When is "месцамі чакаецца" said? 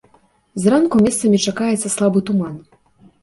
1.07-1.93